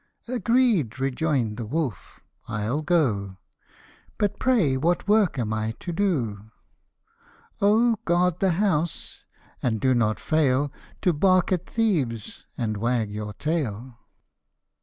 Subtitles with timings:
[0.27, 3.37] "Agreed," rejoined the wolf," I'll go:
[4.17, 6.49] But pray what work am I to do?""
[7.61, 9.21] O, guard the house,
[9.61, 10.71] and do not fail
[11.03, 13.99] To bark at thieves and wag your tail."